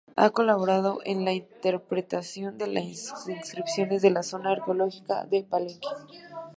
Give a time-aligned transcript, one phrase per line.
[0.15, 5.89] Ha colaborado en la interpretación de las inscripciones de la zona arqueológica de Palenque.